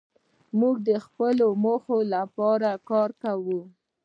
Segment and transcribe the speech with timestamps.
[0.59, 3.59] موږ د خپلو موخو لپاره کار کوو.